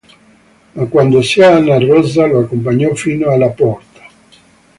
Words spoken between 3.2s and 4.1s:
alla porta.